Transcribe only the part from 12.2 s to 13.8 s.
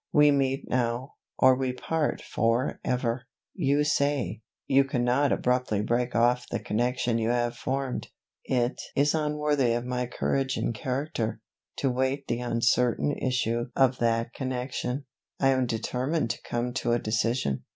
the uncertain issue